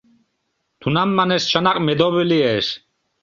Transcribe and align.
Тунам, 0.81 1.09
манеш, 1.17 1.43
чынак 1.51 1.77
медовый 1.85 2.25
лиеш. 2.31 2.67